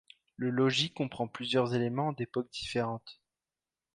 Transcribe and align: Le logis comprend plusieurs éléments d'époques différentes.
Le 0.35 0.49
logis 0.49 0.89
comprend 0.91 1.27
plusieurs 1.27 1.75
éléments 1.75 2.11
d'époques 2.11 2.49
différentes. 2.51 3.21